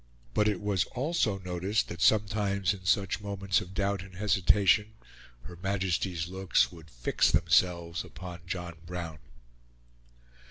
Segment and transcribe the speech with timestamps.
[0.33, 4.93] But it was also noticed that sometimes in such moments of doubt and hesitation
[5.43, 9.19] Her Majesty's looks would fix themselves upon John Brown.